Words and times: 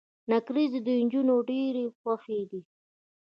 نکریزي 0.31 0.79
د 0.83 0.87
انجونو 0.99 1.35
ډيرې 1.49 1.85
خوښې 1.97 2.41
دي. 2.49 2.61